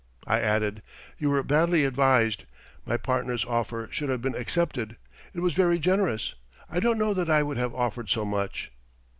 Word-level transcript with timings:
I 0.25 0.39
added: 0.39 0.81
"You 1.19 1.29
were 1.29 1.43
badly 1.43 1.85
advised. 1.85 2.45
My 2.87 2.97
partners' 2.97 3.45
offer 3.45 3.87
should 3.91 4.09
have 4.09 4.19
been 4.19 4.33
accepted. 4.33 4.95
It 5.31 5.41
was 5.41 5.53
very 5.53 5.77
generous. 5.77 6.33
I 6.67 6.79
don't 6.79 6.97
know 6.97 7.13
that 7.13 7.29
I 7.29 7.43
would 7.43 7.57
have 7.57 7.75
offered 7.75 8.09
so 8.09 8.25
much." 8.25 8.71